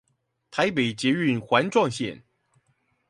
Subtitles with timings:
[0.49, 2.23] 台北捷運環狀線